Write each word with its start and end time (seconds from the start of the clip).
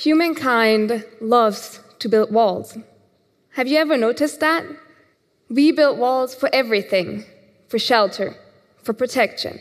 Humankind 0.00 1.04
loves 1.20 1.78
to 1.98 2.08
build 2.08 2.32
walls. 2.32 2.78
Have 3.50 3.68
you 3.68 3.76
ever 3.76 3.98
noticed 3.98 4.40
that? 4.40 4.64
We 5.50 5.72
build 5.72 5.98
walls 5.98 6.34
for 6.34 6.48
everything 6.54 7.26
for 7.68 7.78
shelter, 7.78 8.34
for 8.82 8.94
protection, 8.94 9.60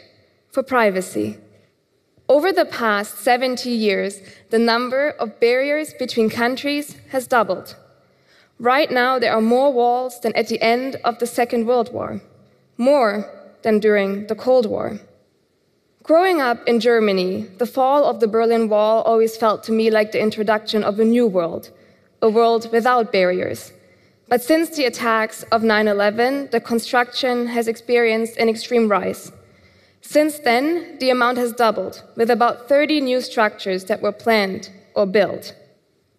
for 0.49 0.63
privacy. 0.63 1.37
Over 2.29 2.53
the 2.53 2.63
past 2.63 3.17
70 3.17 3.69
years, 3.69 4.21
the 4.49 4.59
number 4.59 5.09
of 5.19 5.41
barriers 5.41 5.93
between 5.99 6.29
countries 6.29 6.95
has 7.09 7.27
doubled. 7.27 7.75
Right 8.59 8.89
now, 8.89 9.19
there 9.19 9.33
are 9.33 9.41
more 9.41 9.73
walls 9.73 10.21
than 10.21 10.33
at 10.37 10.47
the 10.47 10.61
end 10.61 10.95
of 11.03 11.19
the 11.19 11.27
Second 11.27 11.67
World 11.67 11.91
War, 11.91 12.21
more 12.77 13.29
than 13.63 13.79
during 13.79 14.27
the 14.27 14.35
Cold 14.35 14.67
War. 14.67 15.01
Growing 16.03 16.41
up 16.41 16.65
in 16.67 16.79
Germany, 16.79 17.47
the 17.57 17.65
fall 17.65 18.05
of 18.05 18.19
the 18.19 18.27
Berlin 18.27 18.69
Wall 18.69 19.01
always 19.03 19.35
felt 19.35 19.63
to 19.65 19.71
me 19.71 19.91
like 19.91 20.11
the 20.11 20.21
introduction 20.21 20.83
of 20.83 20.99
a 20.99 21.05
new 21.05 21.27
world, 21.27 21.69
a 22.21 22.29
world 22.29 22.71
without 22.71 23.11
barriers. 23.11 23.73
But 24.27 24.41
since 24.41 24.69
the 24.69 24.85
attacks 24.85 25.43
of 25.51 25.63
9 25.63 25.87
11, 25.87 26.49
the 26.51 26.61
construction 26.61 27.47
has 27.47 27.67
experienced 27.67 28.37
an 28.37 28.49
extreme 28.49 28.87
rise. 28.87 29.31
Since 30.01 30.39
then, 30.39 30.97
the 30.99 31.09
amount 31.09 31.37
has 31.37 31.51
doubled, 31.51 32.03
with 32.15 32.29
about 32.29 32.69
30 32.69 33.01
new 33.01 33.21
structures 33.21 33.85
that 33.85 34.01
were 34.01 34.11
planned 34.13 34.69
or 34.95 35.05
built. 35.05 35.53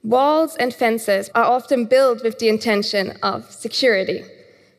Walls 0.03 0.57
and 0.57 0.75
fences 0.75 1.31
are 1.35 1.45
often 1.45 1.87
built 1.87 2.23
with 2.23 2.39
the 2.39 2.49
intention 2.49 3.17
of 3.23 3.51
security 3.51 4.25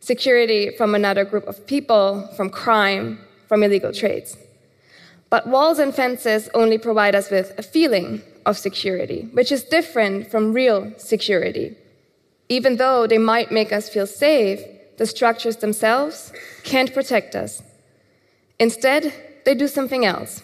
security 0.01 0.75
from 0.75 0.95
another 0.95 1.23
group 1.23 1.47
of 1.47 1.65
people, 1.67 2.27
from 2.35 2.49
crime, 2.49 3.19
from 3.47 3.63
illegal 3.63 3.93
trades. 3.93 4.35
But 5.31 5.47
walls 5.47 5.79
and 5.79 5.95
fences 5.95 6.49
only 6.53 6.77
provide 6.77 7.15
us 7.15 7.31
with 7.31 7.57
a 7.57 7.63
feeling 7.63 8.21
of 8.45 8.57
security, 8.57 9.29
which 9.31 9.51
is 9.51 9.63
different 9.63 10.29
from 10.29 10.51
real 10.51 10.91
security. 10.97 11.75
Even 12.49 12.75
though 12.75 13.07
they 13.07 13.17
might 13.17 13.49
make 13.49 13.71
us 13.71 13.87
feel 13.87 14.05
safe, 14.05 14.59
the 14.97 15.05
structures 15.05 15.55
themselves 15.55 16.33
can't 16.63 16.93
protect 16.93 17.33
us. 17.33 17.63
Instead, 18.59 19.13
they 19.45 19.55
do 19.55 19.69
something 19.69 20.05
else. 20.05 20.43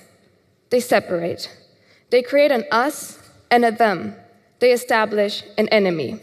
They 0.70 0.80
separate. 0.80 1.52
They 2.10 2.22
create 2.22 2.52
an 2.52 2.64
us 2.72 3.20
and 3.52 3.66
a 3.66 3.72
them. 3.72 4.16
They 4.60 4.72
establish 4.72 5.44
an 5.58 5.68
enemy. 5.68 6.22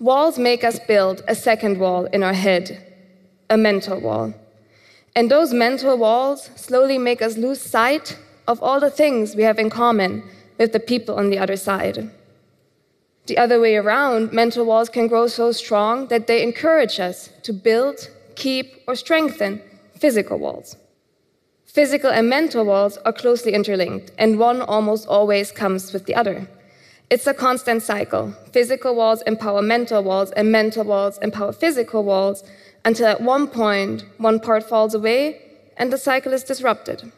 Walls 0.00 0.38
make 0.38 0.64
us 0.64 0.80
build 0.88 1.22
a 1.28 1.34
second 1.34 1.78
wall 1.78 2.06
in 2.06 2.22
our 2.22 2.32
head, 2.32 2.94
a 3.50 3.58
mental 3.58 4.00
wall. 4.00 4.32
And 5.16 5.30
those 5.30 5.54
mental 5.54 5.96
walls 5.96 6.50
slowly 6.56 6.98
make 6.98 7.22
us 7.22 7.36
lose 7.36 7.60
sight 7.60 8.18
of 8.48 8.62
all 8.62 8.80
the 8.80 8.90
things 8.90 9.36
we 9.36 9.44
have 9.44 9.58
in 9.58 9.70
common 9.70 10.22
with 10.58 10.72
the 10.72 10.80
people 10.80 11.14
on 11.14 11.30
the 11.30 11.38
other 11.38 11.56
side. 11.56 12.10
The 13.26 13.38
other 13.38 13.58
way 13.60 13.76
around, 13.76 14.32
mental 14.32 14.66
walls 14.66 14.90
can 14.90 15.06
grow 15.06 15.28
so 15.28 15.52
strong 15.52 16.08
that 16.08 16.26
they 16.26 16.42
encourage 16.42 17.00
us 17.00 17.30
to 17.44 17.52
build, 17.52 18.10
keep, 18.34 18.82
or 18.86 18.94
strengthen 18.94 19.62
physical 19.98 20.38
walls. 20.38 20.76
Physical 21.64 22.10
and 22.10 22.28
mental 22.28 22.64
walls 22.64 22.98
are 22.98 23.12
closely 23.12 23.54
interlinked, 23.54 24.12
and 24.18 24.38
one 24.38 24.60
almost 24.60 25.08
always 25.08 25.50
comes 25.50 25.92
with 25.92 26.04
the 26.04 26.14
other. 26.14 26.46
It's 27.08 27.26
a 27.26 27.34
constant 27.34 27.82
cycle. 27.82 28.32
Physical 28.52 28.94
walls 28.94 29.22
empower 29.22 29.62
mental 29.62 30.02
walls, 30.02 30.30
and 30.32 30.52
mental 30.52 30.84
walls 30.84 31.18
empower 31.22 31.52
physical 31.52 32.04
walls 32.04 32.44
until 32.84 33.06
at 33.06 33.20
one 33.20 33.46
point 33.46 34.04
one 34.18 34.40
part 34.40 34.62
falls 34.68 34.94
away 34.94 35.40
and 35.76 35.92
the 35.92 35.98
cycle 35.98 36.32
is 36.32 36.44
disrupted. 36.44 37.12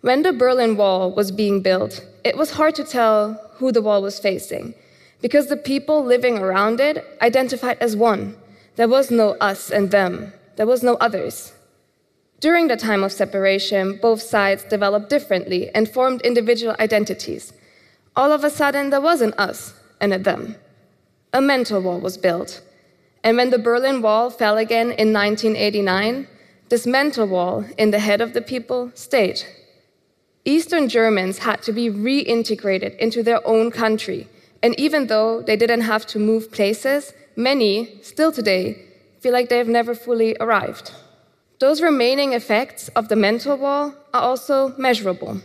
When 0.00 0.22
the 0.22 0.32
Berlin 0.32 0.76
Wall 0.76 1.10
was 1.10 1.32
being 1.32 1.62
built, 1.62 2.04
it 2.24 2.36
was 2.36 2.52
hard 2.52 2.74
to 2.76 2.84
tell 2.84 3.34
who 3.54 3.72
the 3.72 3.82
wall 3.82 4.02
was 4.02 4.18
facing 4.18 4.74
because 5.20 5.48
the 5.48 5.56
people 5.56 6.04
living 6.04 6.38
around 6.38 6.78
it 6.80 7.04
identified 7.20 7.78
as 7.80 7.96
one. 7.96 8.36
There 8.76 8.88
was 8.88 9.10
no 9.10 9.30
us 9.40 9.70
and 9.70 9.90
them, 9.90 10.32
there 10.56 10.66
was 10.66 10.82
no 10.82 10.94
others. 10.96 11.52
During 12.38 12.68
the 12.68 12.76
time 12.76 13.02
of 13.02 13.12
separation, 13.12 13.98
both 14.00 14.20
sides 14.20 14.64
developed 14.64 15.08
differently 15.08 15.70
and 15.74 15.88
formed 15.88 16.20
individual 16.20 16.76
identities 16.78 17.52
all 18.16 18.32
of 18.32 18.42
a 18.42 18.50
sudden 18.50 18.88
there 18.90 19.00
was 19.00 19.20
an 19.20 19.34
us 19.36 19.74
and 20.00 20.12
a 20.12 20.18
them. 20.18 20.56
A 21.32 21.40
mental 21.40 21.82
wall 21.82 22.00
was 22.00 22.16
built. 22.16 22.62
And 23.26 23.36
when 23.36 23.50
the 23.50 23.58
Berlin 23.58 24.02
Wall 24.02 24.30
fell 24.30 24.56
again 24.56 24.92
in 24.92 25.12
1989, 25.12 26.28
this 26.68 26.86
mental 26.86 27.26
wall 27.26 27.64
in 27.76 27.90
the 27.90 27.98
head 27.98 28.20
of 28.20 28.34
the 28.34 28.40
people 28.40 28.92
stayed. 28.94 29.42
Eastern 30.44 30.88
Germans 30.88 31.38
had 31.38 31.60
to 31.62 31.72
be 31.72 31.90
reintegrated 31.90 32.96
into 32.98 33.24
their 33.24 33.44
own 33.44 33.72
country. 33.72 34.28
And 34.62 34.78
even 34.78 35.08
though 35.08 35.42
they 35.42 35.56
didn't 35.56 35.80
have 35.80 36.06
to 36.06 36.20
move 36.20 36.52
places, 36.52 37.14
many, 37.34 37.98
still 38.00 38.30
today, 38.30 38.80
feel 39.18 39.32
like 39.32 39.48
they've 39.48 39.66
never 39.66 39.96
fully 39.96 40.36
arrived. 40.38 40.92
Those 41.58 41.82
remaining 41.82 42.32
effects 42.32 42.86
of 42.94 43.08
the 43.08 43.16
mental 43.16 43.56
wall 43.56 43.92
are 44.14 44.22
also 44.22 44.72
measurable. 44.78 45.40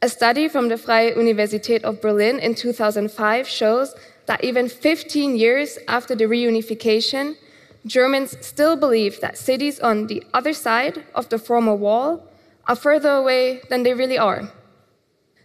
A 0.00 0.08
study 0.08 0.48
from 0.48 0.68
the 0.70 0.78
Freie 0.78 1.12
Universität 1.12 1.82
of 1.82 2.00
Berlin 2.00 2.38
in 2.38 2.54
2005 2.54 3.46
shows 3.46 3.94
that 4.32 4.42
even 4.42 4.66
15 4.66 5.36
years 5.36 5.78
after 5.88 6.14
the 6.14 6.24
reunification, 6.24 7.36
Germans 7.84 8.34
still 8.40 8.76
believe 8.76 9.20
that 9.20 9.36
cities 9.36 9.78
on 9.80 10.06
the 10.06 10.24
other 10.32 10.54
side 10.54 11.04
of 11.14 11.28
the 11.28 11.38
former 11.38 11.74
wall 11.74 12.26
are 12.66 12.74
further 12.74 13.10
away 13.10 13.60
than 13.68 13.82
they 13.82 13.92
really 13.92 14.16
are. 14.16 14.50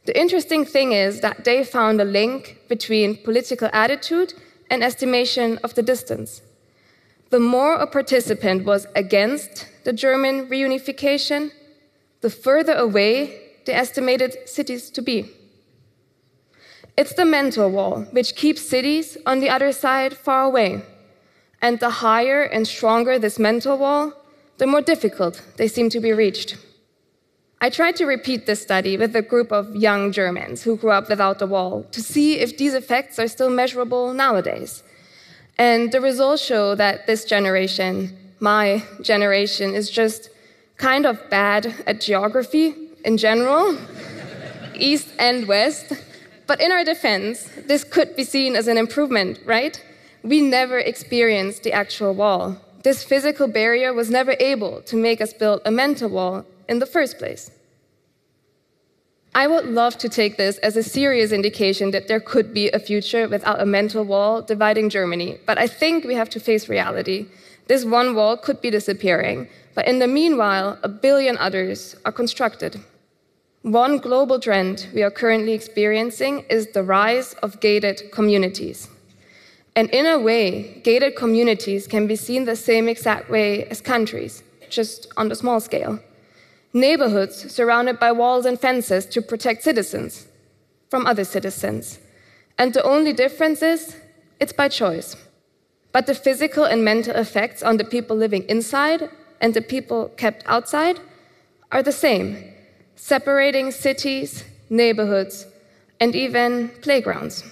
The 0.06 0.18
interesting 0.18 0.64
thing 0.64 0.94
is 0.94 1.20
that 1.20 1.44
they 1.44 1.66
found 1.66 2.00
a 2.00 2.06
link 2.06 2.60
between 2.70 3.18
political 3.18 3.70
attitude 3.74 4.34
and 4.70 4.82
estimation 4.82 5.58
of 5.66 5.74
the 5.74 5.84
distance. 5.84 6.42
The 7.30 7.42
more 7.42 7.74
a 7.74 7.88
participant 7.88 8.64
was 8.64 8.88
against 8.96 9.68
the 9.84 9.92
German 9.92 10.48
reunification, 10.48 11.52
the 12.22 12.30
further 12.30 12.76
away 12.76 13.18
the 13.66 13.76
estimated 13.76 14.48
cities 14.48 14.90
to 14.92 15.02
be. 15.02 15.30
It's 16.98 17.14
the 17.14 17.26
mental 17.26 17.70
wall, 17.70 18.08
which 18.12 18.36
keeps 18.36 18.68
cities 18.68 19.18
on 19.26 19.40
the 19.40 19.50
other 19.50 19.72
side 19.72 20.18
far 20.18 20.44
away. 20.44 20.82
And 21.62 21.80
the 21.80 21.90
higher 21.90 22.42
and 22.42 22.68
stronger 22.68 23.20
this 23.20 23.38
mental 23.38 23.78
wall, 23.78 24.14
the 24.58 24.66
more 24.66 24.82
difficult 24.82 25.44
they 25.58 25.68
seem 25.68 25.90
to 25.92 26.00
be 26.00 26.12
reached. 26.12 26.58
I 27.62 27.70
tried 27.70 27.96
to 27.98 28.06
repeat 28.06 28.46
this 28.46 28.62
study 28.62 28.98
with 28.98 29.16
a 29.16 29.22
group 29.22 29.52
of 29.52 29.76
young 29.76 30.12
Germans 30.12 30.64
who 30.64 30.78
grew 30.78 30.92
up 30.92 31.10
without 31.10 31.40
the 31.40 31.48
wall 31.48 31.84
to 31.92 32.02
see 32.02 32.40
if 32.40 32.58
these 32.58 32.74
effects 32.74 33.18
are 33.20 33.28
still 33.28 33.50
measurable 33.50 34.14
nowadays. 34.14 34.84
And 35.58 35.92
the 35.92 36.02
results 36.02 36.44
show 36.44 36.76
that 36.76 37.08
this 37.08 37.26
generation, 37.26 38.16
my 38.40 38.84
generation, 39.02 39.74
is 39.74 39.90
just 39.90 40.30
kind 40.78 41.08
of 41.08 41.30
bad 41.32 41.74
at 41.88 42.00
geography 42.00 42.76
in 43.04 43.18
general, 43.18 43.76
East 44.76 45.10
and 45.18 45.48
West. 45.48 45.94
But 46.48 46.62
in 46.62 46.72
our 46.72 46.86
defense, 46.86 47.50
this 47.66 47.84
could 47.84 48.16
be 48.16 48.24
seen 48.24 48.56
as 48.56 48.68
an 48.68 48.78
improvement, 48.78 49.42
right? 49.46 49.84
We 50.24 50.42
never 50.42 50.80
experienced 50.80 51.64
the 51.64 51.74
actual 51.74 52.14
wall. 52.14 52.58
This 52.84 53.04
physical 53.04 53.48
barrier 53.50 53.94
was 53.94 54.10
never 54.10 54.36
able 54.40 54.82
to 54.84 54.96
make 54.96 55.20
us 55.20 55.34
build 55.34 55.62
a 55.66 55.72
mental 55.72 56.10
wall 56.10 56.46
in 56.70 56.80
the 56.80 56.86
first 56.86 57.18
place. 57.18 57.52
I 59.36 59.46
would 59.46 59.66
love 59.66 59.98
to 60.00 60.10
take 60.10 60.38
this 60.38 60.58
as 60.60 60.78
a 60.78 60.82
serious 60.82 61.32
indication 61.32 61.92
that 61.92 62.08
there 62.08 62.22
could 62.22 62.54
be 62.54 62.70
a 62.72 62.80
future 62.80 63.28
without 63.28 63.62
a 63.62 63.66
mental 63.66 64.04
wall 64.04 64.42
dividing 64.42 64.90
Germany, 64.90 65.38
but 65.46 65.60
I 65.60 65.68
think 65.68 66.06
we 66.06 66.16
have 66.16 66.30
to 66.32 66.40
face 66.40 66.70
reality. 66.70 67.28
This 67.68 67.86
one 67.86 68.16
wall 68.16 68.38
could 68.38 68.62
be 68.62 68.72
disappearing, 68.72 69.48
but 69.76 69.88
in 69.88 70.00
the 70.00 70.08
meanwhile, 70.08 70.80
a 70.82 70.88
billion 70.88 71.38
others 71.38 71.96
are 72.06 72.12
constructed. 72.12 72.80
One 73.68 73.98
global 73.98 74.40
trend 74.40 74.88
we 74.94 75.04
are 75.04 75.12
currently 75.12 75.52
experiencing 75.52 76.46
is 76.50 76.68
the 76.68 76.84
rise 76.84 77.34
of 77.44 77.60
gated 77.60 78.14
communities. 78.14 78.88
And 79.76 79.90
in 79.90 80.06
a 80.06 80.18
way, 80.18 80.80
gated 80.86 81.18
communities 81.18 81.86
can 81.86 82.08
be 82.08 82.16
seen 82.16 82.46
the 82.46 82.56
same 82.56 82.88
exact 82.88 83.30
way 83.30 83.66
as 83.66 83.82
countries, 83.82 84.42
just 84.70 85.12
on 85.18 85.28
the 85.28 85.36
small 85.36 85.60
scale. 85.60 86.00
Neighborhoods 86.72 87.54
surrounded 87.54 88.00
by 88.00 88.14
walls 88.14 88.46
and 88.46 88.58
fences 88.58 89.06
to 89.08 89.22
protect 89.22 89.64
citizens 89.64 90.28
from 90.90 91.06
other 91.06 91.26
citizens. 91.26 92.00
And 92.58 92.74
the 92.74 92.84
only 92.84 93.12
difference 93.12 93.62
is 93.62 93.98
it's 94.40 94.54
by 94.54 94.70
choice. 94.70 95.18
But 95.92 96.08
the 96.08 96.16
physical 96.16 96.64
and 96.64 96.86
mental 96.86 97.18
effects 97.18 97.64
on 97.64 97.76
the 97.76 97.84
people 97.84 98.16
living 98.16 98.44
inside 98.48 99.10
and 99.42 99.54
the 99.54 99.62
people 99.62 100.08
kept 100.16 100.44
outside 100.46 101.02
are 101.70 101.84
the 101.84 101.92
same, 101.92 102.54
separating 102.98 103.72
cities, 103.72 104.44
neighborhoods, 104.70 105.46
and 106.00 106.16
even 106.16 106.70
playgrounds. 106.82 107.44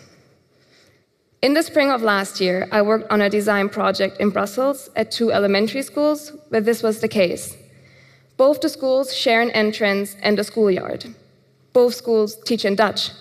In 1.42 1.54
the 1.54 1.62
spring 1.62 1.92
of 1.92 2.02
last 2.02 2.42
year, 2.42 2.68
I 2.72 2.82
worked 2.82 3.10
on 3.12 3.22
a 3.22 3.30
design 3.30 3.70
project 3.70 4.20
in 4.20 4.32
Brussels 4.32 4.90
at 4.96 5.12
two 5.12 5.32
elementary 5.32 5.84
schools 5.84 6.34
where 6.50 6.62
this 6.62 6.82
was 6.82 7.00
the 7.00 7.08
case. 7.08 7.56
Both 8.36 8.62
the 8.62 8.70
schools 8.70 9.16
share 9.16 9.42
an 9.42 9.52
entrance 9.52 10.18
and 10.24 10.40
a 10.40 10.44
schoolyard. 10.44 11.14
Both 11.74 11.94
schools 11.94 12.38
teach 12.44 12.66
in 12.66 12.76
Dutch. 12.76 13.12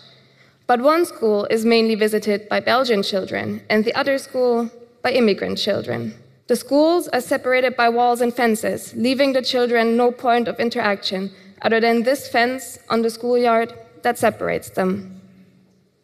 But 0.67 0.81
one 0.81 1.05
school 1.05 1.45
is 1.51 1.67
mainly 1.67 1.95
visited 1.95 2.49
by 2.49 2.61
Belgian 2.61 3.03
children, 3.03 3.63
and 3.69 3.85
the 3.85 3.95
other 3.95 4.17
school 4.17 4.71
by 5.03 5.13
immigrant 5.13 5.59
children. 5.59 6.15
The 6.47 6.57
schools 6.57 7.07
are 7.09 7.21
separated 7.21 7.77
by 7.77 7.91
walls 7.91 8.23
and 8.23 8.33
fences, 8.33 8.95
leaving 8.97 9.35
the 9.35 9.43
children 9.43 9.97
no 9.97 10.11
point 10.11 10.49
of 10.49 10.59
interaction 10.59 11.31
other 11.65 11.81
than 11.81 12.03
this 12.03 12.29
fence 12.29 12.79
on 12.91 13.03
the 13.03 13.11
schoolyard 13.11 13.75
that 14.03 14.19
separates 14.19 14.71
them. 14.71 15.21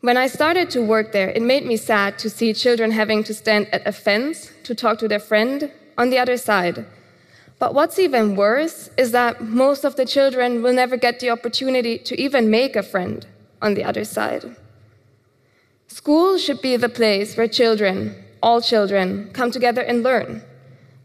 When 0.01 0.17
I 0.17 0.27
started 0.27 0.71
to 0.71 0.81
work 0.81 1.12
there, 1.12 1.29
it 1.29 1.43
made 1.43 1.67
me 1.67 1.77
sad 1.77 2.19
to 2.21 2.31
see 2.31 2.55
children 2.55 2.91
having 2.91 3.23
to 3.25 3.35
stand 3.35 3.69
at 3.71 3.87
a 3.87 3.93
fence 3.93 4.51
to 4.65 4.75
talk 4.75 4.99
to 4.99 5.09
their 5.09 5.21
friend 5.21 5.71
on 5.99 6.09
the 6.09 6.19
other 6.19 6.39
side. 6.39 6.87
But 7.59 7.75
what's 7.75 7.99
even 7.99 8.37
worse 8.37 8.89
is 8.97 9.12
that 9.12 9.43
most 9.45 9.85
of 9.85 9.97
the 9.97 10.07
children 10.07 10.62
will 10.62 10.73
never 10.73 10.97
get 10.97 11.21
the 11.21 11.29
opportunity 11.29 11.99
to 11.99 12.19
even 12.19 12.51
make 12.51 12.75
a 12.75 12.83
friend 12.83 13.27
on 13.61 13.75
the 13.75 13.85
other 13.85 14.05
side. 14.05 14.57
School 15.89 16.39
should 16.39 16.62
be 16.62 16.77
the 16.77 16.89
place 16.89 17.37
where 17.37 17.49
children, 17.49 18.17
all 18.43 18.62
children, 18.62 19.29
come 19.35 19.51
together 19.51 19.83
and 19.83 20.03
learn. 20.03 20.43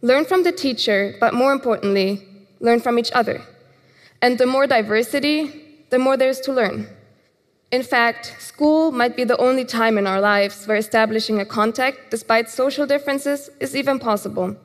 Learn 0.02 0.24
from 0.24 0.44
the 0.44 0.54
teacher, 0.54 1.18
but 1.20 1.34
more 1.34 1.52
importantly, 1.52 2.26
learn 2.62 2.80
from 2.80 2.98
each 2.98 3.12
other. 3.12 3.42
And 4.22 4.38
the 4.38 4.46
more 4.46 4.68
diversity, 4.68 5.88
the 5.90 6.00
more 6.00 6.18
there 6.18 6.30
is 6.30 6.40
to 6.42 6.54
learn. 6.54 6.88
In 7.72 7.84
fact, 7.84 8.36
school 8.40 8.92
might 8.92 9.16
be 9.16 9.24
the 9.24 9.38
only 9.38 9.66
time 9.66 9.98
in 9.98 10.08
our 10.08 10.22
lives 10.22 10.66
where 10.66 10.78
establishing 10.78 11.40
a 11.40 11.46
contact, 11.46 12.12
despite 12.12 12.50
social 12.50 12.86
differences, 12.86 13.50
is 13.60 13.76
even 13.76 14.00
possible. 14.00 14.56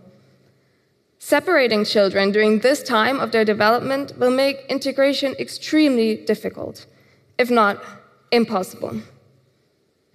Separating 1.18 1.84
children 1.84 2.30
during 2.30 2.60
this 2.60 2.82
time 2.82 3.20
of 3.20 3.32
their 3.32 3.44
development 3.44 4.16
will 4.18 4.30
make 4.30 4.64
integration 4.68 5.34
extremely 5.38 6.16
difficult, 6.16 6.86
if 7.38 7.50
not 7.50 7.82
impossible. 8.30 9.02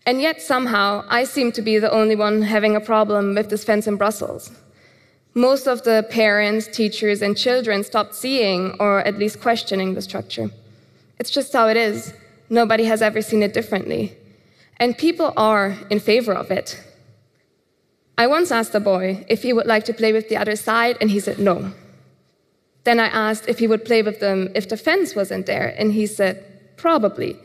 And 0.05 0.21
yet, 0.21 0.41
somehow, 0.41 1.03
I 1.09 1.23
seem 1.23 1.51
to 1.53 1.61
be 1.61 1.79
the 1.79 1.91
only 1.91 2.15
one 2.15 2.43
having 2.43 2.75
a 2.75 2.81
problem 2.81 3.35
with 3.35 3.49
this 3.49 3.63
fence 3.63 3.87
in 3.87 3.97
Brussels. 3.97 4.51
Most 5.37 5.67
of 5.67 5.83
the 5.83 6.07
parents, 6.09 6.65
teachers, 6.65 7.21
and 7.21 7.37
children 7.37 7.83
stopped 7.83 8.15
seeing 8.15 8.71
or 8.79 9.01
at 9.01 9.19
least 9.19 9.41
questioning 9.41 9.93
the 9.93 10.01
structure. 10.01 10.49
It's 11.19 11.29
just 11.29 11.51
how 11.51 11.67
it 11.67 11.75
is. 11.75 12.13
Nobody 12.49 12.85
has 12.85 13.01
ever 13.01 13.21
seen 13.21 13.43
it 13.43 13.53
differently. 13.53 14.15
And 14.77 14.97
people 14.97 15.33
are 15.35 15.77
in 15.89 15.99
favor 15.99 16.33
of 16.33 16.51
it. 16.51 16.81
I 18.17 18.27
once 18.27 18.49
asked 18.49 18.75
a 18.75 18.79
boy 18.79 19.25
if 19.27 19.43
he 19.43 19.51
would 19.51 19.67
like 19.67 19.83
to 19.85 19.93
play 19.93 20.13
with 20.13 20.29
the 20.29 20.37
other 20.37 20.55
side, 20.55 20.97
and 21.01 21.11
he 21.11 21.19
said 21.19 21.37
no. 21.37 21.73
Then 22.85 22.99
I 23.01 23.07
asked 23.07 23.49
if 23.49 23.59
he 23.59 23.67
would 23.67 23.83
play 23.83 24.01
with 24.01 24.21
them 24.21 24.49
if 24.55 24.69
the 24.69 24.77
fence 24.77 25.15
wasn't 25.15 25.47
there, 25.47 25.75
and 25.77 25.91
he 25.91 26.05
said 26.07 26.77
probably. 26.77 27.37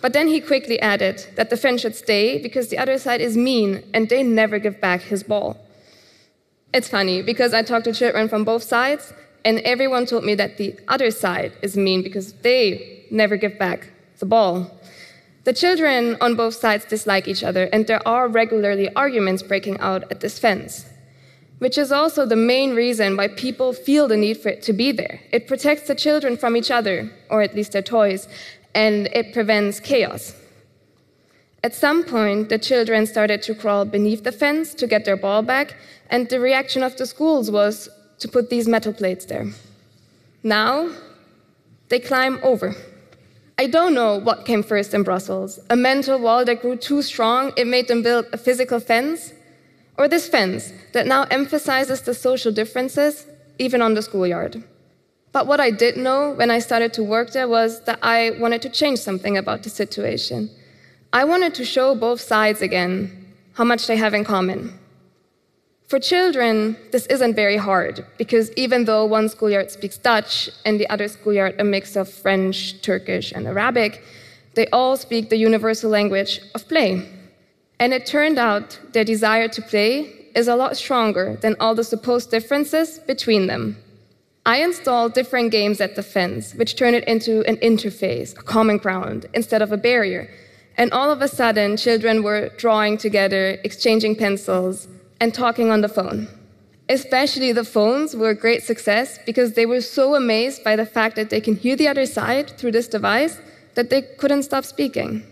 But 0.00 0.12
then 0.12 0.28
he 0.28 0.40
quickly 0.40 0.80
added 0.80 1.26
that 1.34 1.50
the 1.50 1.56
fence 1.56 1.80
should 1.80 1.96
stay 1.96 2.38
because 2.38 2.68
the 2.68 2.78
other 2.78 2.98
side 2.98 3.20
is 3.20 3.36
mean 3.36 3.82
and 3.92 4.08
they 4.08 4.22
never 4.22 4.60
give 4.60 4.80
back 4.80 5.02
his 5.02 5.24
ball. 5.24 5.56
It's 6.74 6.88
funny 6.88 7.20
because 7.20 7.52
I 7.52 7.62
talked 7.62 7.84
to 7.84 7.92
children 7.92 8.28
from 8.30 8.44
both 8.44 8.62
sides, 8.62 9.12
and 9.44 9.58
everyone 9.60 10.06
told 10.06 10.24
me 10.24 10.34
that 10.36 10.56
the 10.56 10.74
other 10.88 11.10
side 11.10 11.52
is 11.60 11.76
mean 11.76 12.02
because 12.02 12.32
they 12.32 13.04
never 13.10 13.36
give 13.36 13.58
back 13.58 13.90
the 14.18 14.26
ball. 14.26 14.70
The 15.44 15.52
children 15.52 16.16
on 16.20 16.34
both 16.34 16.54
sides 16.54 16.86
dislike 16.86 17.28
each 17.28 17.44
other, 17.44 17.64
and 17.72 17.86
there 17.86 18.06
are 18.08 18.26
regularly 18.26 18.88
arguments 18.94 19.42
breaking 19.42 19.78
out 19.80 20.10
at 20.10 20.20
this 20.20 20.38
fence, 20.38 20.86
which 21.58 21.76
is 21.76 21.92
also 21.92 22.24
the 22.24 22.36
main 22.36 22.74
reason 22.74 23.18
why 23.18 23.28
people 23.28 23.74
feel 23.74 24.08
the 24.08 24.16
need 24.16 24.38
for 24.38 24.48
it 24.48 24.62
to 24.62 24.72
be 24.72 24.92
there. 24.92 25.20
It 25.30 25.46
protects 25.46 25.88
the 25.88 25.94
children 25.94 26.38
from 26.38 26.56
each 26.56 26.70
other, 26.70 27.12
or 27.28 27.42
at 27.42 27.54
least 27.54 27.72
their 27.72 27.82
toys, 27.82 28.28
and 28.74 29.08
it 29.08 29.34
prevents 29.34 29.78
chaos. 29.78 30.36
At 31.64 31.74
some 31.74 32.02
point, 32.02 32.48
the 32.48 32.58
children 32.58 33.06
started 33.06 33.40
to 33.42 33.54
crawl 33.54 33.84
beneath 33.84 34.24
the 34.24 34.32
fence 34.32 34.74
to 34.74 34.86
get 34.88 35.04
their 35.04 35.16
ball 35.16 35.42
back, 35.42 35.76
and 36.10 36.28
the 36.28 36.40
reaction 36.40 36.82
of 36.82 36.96
the 36.96 37.06
schools 37.06 37.50
was 37.50 37.88
to 38.18 38.28
put 38.28 38.50
these 38.50 38.66
metal 38.66 38.92
plates 38.92 39.26
there. 39.26 39.46
Now, 40.42 40.90
they 41.88 42.00
climb 42.00 42.40
over. 42.42 42.74
I 43.58 43.68
don't 43.68 43.94
know 43.94 44.16
what 44.18 44.44
came 44.44 44.62
first 44.64 44.92
in 44.92 45.04
Brussels 45.04 45.60
a 45.70 45.76
mental 45.76 46.18
wall 46.18 46.44
that 46.44 46.62
grew 46.62 46.76
too 46.76 47.00
strong, 47.02 47.52
it 47.56 47.66
made 47.66 47.86
them 47.86 48.02
build 48.02 48.26
a 48.32 48.38
physical 48.38 48.80
fence, 48.80 49.32
or 49.96 50.08
this 50.08 50.26
fence 50.26 50.72
that 50.94 51.06
now 51.06 51.24
emphasizes 51.30 52.00
the 52.00 52.14
social 52.14 52.50
differences, 52.50 53.26
even 53.58 53.80
on 53.80 53.94
the 53.94 54.02
schoolyard. 54.02 54.64
But 55.30 55.46
what 55.46 55.60
I 55.60 55.70
did 55.70 55.96
know 55.96 56.32
when 56.32 56.50
I 56.50 56.58
started 56.58 56.92
to 56.94 57.04
work 57.04 57.30
there 57.32 57.46
was 57.46 57.82
that 57.84 58.00
I 58.02 58.30
wanted 58.40 58.62
to 58.62 58.68
change 58.68 58.98
something 58.98 59.36
about 59.36 59.62
the 59.62 59.70
situation. 59.70 60.50
I 61.14 61.24
wanted 61.24 61.54
to 61.56 61.64
show 61.64 61.94
both 61.94 62.22
sides 62.22 62.62
again 62.62 63.34
how 63.52 63.64
much 63.64 63.86
they 63.86 63.96
have 63.96 64.14
in 64.14 64.24
common. 64.24 64.78
For 65.86 65.98
children, 65.98 66.78
this 66.90 67.04
isn't 67.06 67.34
very 67.34 67.58
hard 67.58 68.06
because 68.16 68.50
even 68.52 68.86
though 68.86 69.04
one 69.04 69.28
schoolyard 69.28 69.70
speaks 69.70 69.98
Dutch 69.98 70.48
and 70.64 70.80
the 70.80 70.88
other 70.88 71.08
schoolyard 71.08 71.60
a 71.60 71.64
mix 71.64 71.96
of 71.96 72.08
French, 72.08 72.80
Turkish, 72.80 73.30
and 73.30 73.46
Arabic, 73.46 74.02
they 74.54 74.66
all 74.68 74.96
speak 74.96 75.28
the 75.28 75.36
universal 75.36 75.90
language 75.90 76.40
of 76.54 76.66
play. 76.66 77.06
And 77.78 77.92
it 77.92 78.06
turned 78.06 78.38
out 78.38 78.80
their 78.92 79.04
desire 79.04 79.48
to 79.48 79.60
play 79.60 80.14
is 80.34 80.48
a 80.48 80.56
lot 80.56 80.78
stronger 80.78 81.36
than 81.42 81.56
all 81.60 81.74
the 81.74 81.84
supposed 81.84 82.30
differences 82.30 82.98
between 83.00 83.46
them. 83.48 83.76
I 84.46 84.62
installed 84.62 85.12
different 85.12 85.50
games 85.52 85.78
at 85.82 85.94
the 85.94 86.02
fence, 86.02 86.54
which 86.54 86.74
turned 86.74 86.96
it 86.96 87.04
into 87.04 87.44
an 87.46 87.58
interface, 87.58 88.32
a 88.38 88.42
common 88.42 88.78
ground, 88.78 89.26
instead 89.34 89.60
of 89.60 89.72
a 89.72 89.76
barrier. 89.76 90.30
And 90.76 90.90
all 90.92 91.10
of 91.10 91.22
a 91.22 91.28
sudden, 91.28 91.76
children 91.76 92.22
were 92.22 92.50
drawing 92.56 92.96
together, 92.98 93.58
exchanging 93.64 94.16
pencils, 94.16 94.88
and 95.20 95.34
talking 95.34 95.70
on 95.70 95.80
the 95.82 95.88
phone. 95.88 96.28
Especially 96.88 97.52
the 97.52 97.64
phones 97.64 98.16
were 98.16 98.30
a 98.30 98.34
great 98.34 98.62
success 98.62 99.18
because 99.24 99.52
they 99.52 99.66
were 99.66 99.80
so 99.80 100.14
amazed 100.14 100.64
by 100.64 100.76
the 100.76 100.86
fact 100.86 101.16
that 101.16 101.30
they 101.30 101.40
can 101.40 101.56
hear 101.56 101.76
the 101.76 101.88
other 101.88 102.06
side 102.06 102.50
through 102.58 102.72
this 102.72 102.88
device 102.88 103.38
that 103.74 103.88
they 103.90 104.02
couldn't 104.02 104.42
stop 104.42 104.64
speaking. 104.64 105.22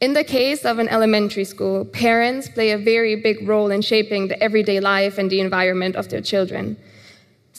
In 0.00 0.12
the 0.12 0.24
case 0.24 0.64
of 0.64 0.78
an 0.78 0.88
elementary 0.88 1.44
school, 1.44 1.84
parents 1.84 2.48
play 2.48 2.70
a 2.70 2.78
very 2.78 3.16
big 3.16 3.48
role 3.48 3.70
in 3.70 3.82
shaping 3.82 4.28
the 4.28 4.40
everyday 4.42 4.78
life 4.78 5.18
and 5.18 5.28
the 5.30 5.40
environment 5.40 5.96
of 5.96 6.08
their 6.08 6.20
children. 6.20 6.76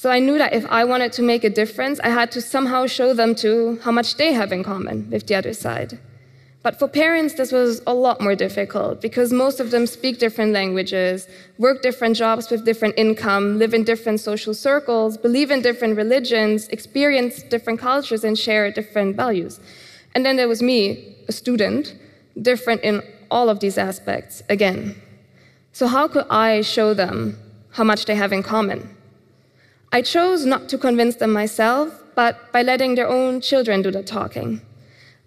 So 0.01 0.09
I 0.09 0.19
knew 0.19 0.37
that 0.37 0.53
if 0.53 0.65
I 0.71 0.85
wanted 0.85 1.11
to 1.17 1.21
make 1.21 1.43
a 1.43 1.49
difference, 1.49 1.99
I 1.99 2.07
had 2.07 2.31
to 2.31 2.39
somehow 2.39 2.87
show 2.87 3.13
them 3.13 3.35
too 3.35 3.79
how 3.83 3.91
much 3.91 4.15
they 4.15 4.31
have 4.31 4.53
in 4.53 4.63
common 4.63 5.09
with 5.11 5.27
the 5.27 5.35
other 5.35 5.53
side. 5.53 5.99
But 6.63 6.79
for 6.79 6.87
parents, 6.87 7.33
this 7.33 7.51
was 7.51 7.81
a 7.85 7.93
lot 7.93 8.21
more 8.21 8.33
difficult 8.33 9.01
because 9.01 9.33
most 9.33 9.59
of 9.59 9.71
them 9.71 9.85
speak 9.85 10.17
different 10.17 10.53
languages, 10.53 11.27
work 11.57 11.81
different 11.81 12.15
jobs 12.15 12.49
with 12.49 12.63
different 12.63 12.93
income, 12.97 13.59
live 13.59 13.73
in 13.73 13.83
different 13.83 14.21
social 14.21 14.53
circles, 14.53 15.17
believe 15.17 15.51
in 15.51 15.61
different 15.61 15.97
religions, 15.97 16.69
experience 16.69 17.43
different 17.43 17.77
cultures, 17.81 18.23
and 18.23 18.39
share 18.39 18.71
different 18.71 19.17
values. 19.17 19.59
And 20.15 20.25
then 20.25 20.37
there 20.37 20.47
was 20.47 20.61
me, 20.61 21.17
a 21.27 21.33
student, 21.33 21.93
different 22.41 22.79
in 22.83 23.03
all 23.29 23.49
of 23.49 23.59
these 23.59 23.77
aspects 23.77 24.43
again. 24.47 24.95
So, 25.73 25.87
how 25.87 26.07
could 26.07 26.27
I 26.29 26.61
show 26.61 26.93
them 26.93 27.37
how 27.71 27.83
much 27.83 28.05
they 28.05 28.15
have 28.15 28.31
in 28.31 28.43
common? 28.43 28.95
I 29.91 30.01
chose 30.01 30.45
not 30.45 30.69
to 30.69 30.77
convince 30.77 31.15
them 31.15 31.33
myself, 31.33 32.03
but 32.15 32.51
by 32.51 32.61
letting 32.61 32.95
their 32.95 33.07
own 33.07 33.41
children 33.41 33.81
do 33.81 33.91
the 33.91 34.03
talking. 34.03 34.61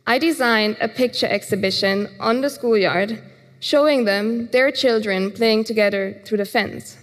I 0.06 0.18
designed 0.18 0.76
a 0.80 0.88
picture 0.88 1.26
exhibition 1.26 2.08
on 2.20 2.40
the 2.40 2.50
schoolyard 2.50 3.22
showing 3.62 4.04
them 4.04 4.48
their 4.48 4.72
children 4.72 5.30
playing 5.30 5.62
together 5.62 6.20
through 6.24 6.38
the 6.38 6.44
fence. 6.44 6.98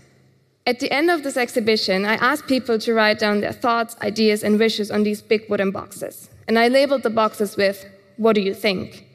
At 0.67 0.79
the 0.81 0.91
end 0.91 1.09
of 1.09 1.23
this 1.23 1.37
exhibition, 1.37 2.03
I 2.03 2.15
asked 2.15 2.47
people 2.47 2.77
to 2.79 2.93
write 2.93 3.17
down 3.17 3.39
their 3.39 3.53
thoughts, 3.53 3.95
ideas, 4.01 4.43
and 4.43 4.59
wishes 4.59 4.91
on 4.91 5.03
these 5.03 5.21
big 5.21 5.49
wooden 5.49 5.71
boxes. 5.71 6.29
And 6.49 6.59
I 6.59 6.67
labeled 6.67 7.03
the 7.03 7.09
boxes 7.09 7.55
with, 7.55 7.85
What 8.17 8.35
do 8.35 8.41
you 8.41 8.53
think? 8.53 9.05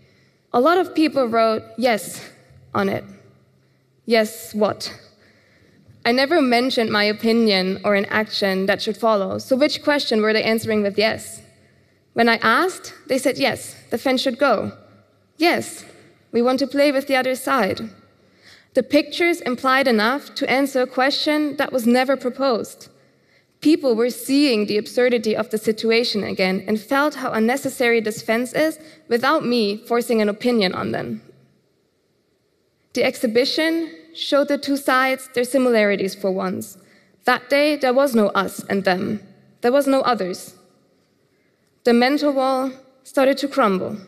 A 0.54 0.60
lot 0.60 0.78
of 0.78 0.94
people 0.94 1.26
wrote 1.26 1.62
yes 1.76 2.30
on 2.74 2.88
it. 2.88 3.04
Yes, 4.06 4.54
what? 4.54 4.90
I 6.06 6.12
never 6.12 6.42
mentioned 6.42 6.90
my 6.90 7.04
opinion 7.04 7.80
or 7.82 7.94
an 7.94 8.04
action 8.06 8.66
that 8.66 8.82
should 8.82 8.96
follow, 8.96 9.38
so 9.38 9.56
which 9.56 9.82
question 9.82 10.20
were 10.20 10.34
they 10.34 10.42
answering 10.42 10.82
with 10.82 10.99
yes? 10.99 11.40
When 12.12 12.28
I 12.28 12.37
asked, 12.37 12.92
they 13.08 13.18
said 13.18 13.38
yes, 13.38 13.75
the 13.90 13.99
fence 13.99 14.20
should 14.20 14.38
go. 14.38 14.73
Yes, 15.38 15.84
we 16.30 16.42
want 16.42 16.58
to 16.58 16.66
play 16.66 16.92
with 16.92 17.06
the 17.06 17.16
other 17.16 17.34
side. 17.34 17.90
The 18.75 18.82
pictures 18.82 19.40
implied 19.40 19.88
enough 19.88 20.34
to 20.34 20.50
answer 20.50 20.82
a 20.82 20.87
question 20.87 21.56
that 21.56 21.73
was 21.73 21.87
never 21.87 22.16
proposed. 22.16 22.88
People 23.61 23.96
were 23.96 24.11
seeing 24.11 24.66
the 24.66 24.76
absurdity 24.76 25.34
of 25.34 25.49
the 25.49 25.58
situation 25.58 26.23
again 26.23 26.62
and 26.68 26.78
felt 26.78 27.14
how 27.14 27.32
unnecessary 27.32 28.00
this 28.00 28.20
fence 28.20 28.52
is 28.52 28.78
without 29.08 29.46
me 29.46 29.78
forcing 29.78 30.20
an 30.20 30.28
opinion 30.28 30.75
on 30.75 30.92
them. 30.92 31.23
The 32.92 33.04
exhibition 33.04 33.90
showed 34.14 34.49
the 34.49 34.59
two 34.59 34.76
sides 34.76 35.28
their 35.35 35.44
similarities 35.44 36.14
for 36.14 36.30
once. 36.30 36.78
That 37.25 37.49
day, 37.50 37.76
there 37.76 37.94
was 37.94 38.14
no 38.14 38.28
us 38.28 38.62
and 38.64 38.85
them, 38.85 39.21
there 39.61 39.73
was 39.73 39.87
no 39.87 40.00
others 40.02 40.54
the 41.85 41.92
mental 41.92 42.33
wall 42.33 42.71
started 43.02 43.37
to 43.37 43.47
crumble. 43.47 43.99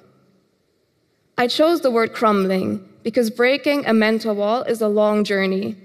I 1.36 1.46
chose 1.46 1.82
the 1.82 1.90
word 1.90 2.14
crumbling 2.14 2.88
because 3.02 3.28
breaking 3.28 3.84
a 3.86 3.92
mental 3.92 4.34
wall 4.34 4.62
is 4.62 4.80
a 4.80 4.88
long 4.88 5.24
journey, 5.24 5.76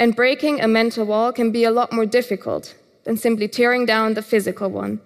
and 0.00 0.16
breaking 0.16 0.60
a 0.60 0.66
mental 0.66 1.06
wall 1.06 1.32
can 1.32 1.52
be 1.52 1.62
a 1.62 1.70
lot 1.70 1.92
more 1.92 2.04
difficult 2.04 2.74
than 3.04 3.16
simply 3.16 3.46
tearing 3.46 3.86
down 3.86 4.14
the 4.14 4.22
physical 4.22 4.68
one. 4.68 5.00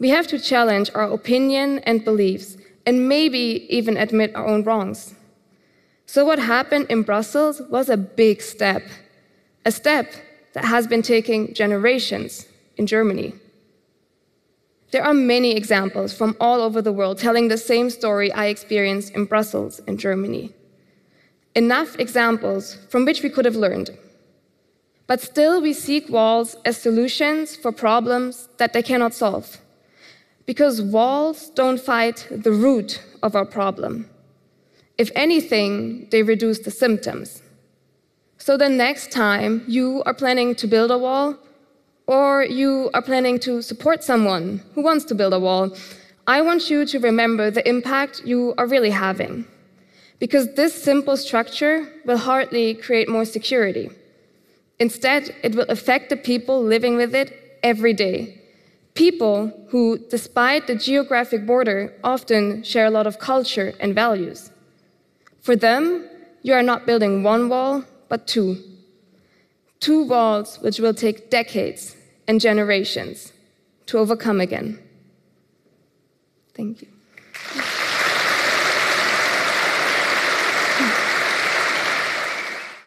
We 0.00 0.08
have 0.08 0.26
to 0.28 0.40
challenge 0.40 0.90
our 0.92 1.08
opinion 1.08 1.78
and 1.80 2.04
beliefs, 2.04 2.56
and 2.84 3.08
maybe 3.08 3.66
even 3.68 3.96
admit 3.96 4.34
our 4.34 4.46
own 4.46 4.64
wrongs. 4.64 5.14
So, 6.12 6.24
what 6.24 6.40
happened 6.40 6.86
in 6.88 7.02
Brussels 7.04 7.62
was 7.70 7.88
a 7.88 7.96
big 7.96 8.42
step, 8.42 8.82
a 9.64 9.70
step 9.70 10.12
that 10.54 10.64
has 10.64 10.88
been 10.88 11.02
taking 11.02 11.54
generations 11.54 12.48
in 12.76 12.88
Germany. 12.88 13.34
There 14.90 15.04
are 15.04 15.14
many 15.14 15.54
examples 15.54 16.12
from 16.12 16.36
all 16.40 16.62
over 16.62 16.82
the 16.82 16.90
world 16.90 17.18
telling 17.18 17.46
the 17.46 17.56
same 17.56 17.90
story 17.90 18.32
I 18.32 18.46
experienced 18.46 19.14
in 19.14 19.26
Brussels 19.26 19.78
in 19.86 19.98
Germany. 19.98 20.52
Enough 21.54 21.96
examples 22.00 22.74
from 22.88 23.04
which 23.04 23.22
we 23.22 23.30
could 23.30 23.44
have 23.44 23.54
learned. 23.54 23.90
But 25.06 25.20
still, 25.20 25.62
we 25.62 25.72
seek 25.72 26.08
walls 26.08 26.56
as 26.64 26.76
solutions 26.76 27.54
for 27.54 27.70
problems 27.70 28.48
that 28.56 28.72
they 28.72 28.82
cannot 28.82 29.14
solve. 29.14 29.58
Because 30.44 30.82
walls 30.82 31.50
don't 31.50 31.78
fight 31.78 32.26
the 32.32 32.50
root 32.50 33.00
of 33.22 33.36
our 33.36 33.46
problem. 33.46 34.10
If 35.00 35.10
anything, 35.16 36.08
they 36.10 36.22
reduce 36.22 36.58
the 36.58 36.70
symptoms. 36.70 37.40
So 38.36 38.58
the 38.58 38.68
next 38.68 39.10
time 39.10 39.64
you 39.66 40.02
are 40.04 40.12
planning 40.12 40.54
to 40.56 40.66
build 40.66 40.90
a 40.90 40.98
wall, 40.98 41.38
or 42.06 42.44
you 42.44 42.90
are 42.92 43.00
planning 43.00 43.38
to 43.46 43.62
support 43.62 44.04
someone 44.04 44.62
who 44.74 44.82
wants 44.82 45.06
to 45.06 45.14
build 45.14 45.32
a 45.32 45.40
wall, 45.40 45.74
I 46.26 46.42
want 46.42 46.68
you 46.68 46.84
to 46.84 46.98
remember 46.98 47.50
the 47.50 47.66
impact 47.66 48.26
you 48.26 48.52
are 48.58 48.66
really 48.66 48.90
having. 48.90 49.46
Because 50.18 50.54
this 50.54 50.74
simple 50.90 51.16
structure 51.16 51.76
will 52.04 52.18
hardly 52.18 52.74
create 52.74 53.08
more 53.08 53.24
security. 53.24 53.88
Instead, 54.80 55.34
it 55.42 55.54
will 55.54 55.70
affect 55.76 56.10
the 56.10 56.16
people 56.30 56.62
living 56.62 56.96
with 56.96 57.14
it 57.14 57.58
every 57.62 57.94
day. 57.94 58.38
People 58.92 59.38
who, 59.70 59.96
despite 60.10 60.66
the 60.66 60.74
geographic 60.74 61.46
border, 61.46 61.94
often 62.04 62.62
share 62.62 62.84
a 62.84 62.96
lot 62.98 63.06
of 63.06 63.18
culture 63.18 63.72
and 63.80 63.94
values. 63.94 64.50
For 65.40 65.56
them, 65.56 66.08
you 66.42 66.54
are 66.54 66.62
not 66.62 66.86
building 66.86 67.22
one 67.22 67.48
wall, 67.48 67.84
but 68.08 68.26
two. 68.26 68.62
Two 69.80 70.04
walls 70.04 70.58
which 70.60 70.78
will 70.78 70.94
take 70.94 71.30
decades 71.30 71.96
and 72.28 72.40
generations 72.40 73.32
to 73.86 73.98
overcome 73.98 74.40
again. 74.40 74.78
Thank 76.54 76.82
you. 76.82 76.88